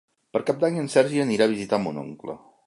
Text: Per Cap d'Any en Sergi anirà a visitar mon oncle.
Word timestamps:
Per 0.35 0.39
Cap 0.47 0.63
d'Any 0.63 0.79
en 0.83 0.89
Sergi 0.93 1.21
anirà 1.25 1.49
a 1.49 1.53
visitar 1.53 1.81
mon 1.85 2.01
oncle. 2.07 2.39